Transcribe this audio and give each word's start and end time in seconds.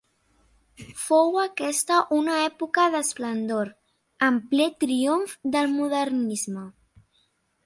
Fou 1.01 1.37
aquesta 1.41 1.99
una 2.21 2.39
època 2.47 2.87
d'esplendor, 2.97 3.71
en 4.31 4.43
ple 4.55 4.69
triomf 4.87 5.39
del 5.57 5.71
modernisme. 5.79 6.71